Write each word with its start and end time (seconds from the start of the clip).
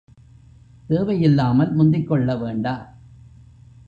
தேவை 0.87 1.21
இல்லாமல் 1.21 1.75
முந்திக்கொள்ள 1.77 2.35
வேண்டா. 2.39 2.73